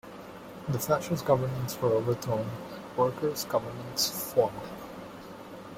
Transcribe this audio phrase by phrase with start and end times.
[0.67, 4.57] The fascist governments were overthrown, and workers' governments formed.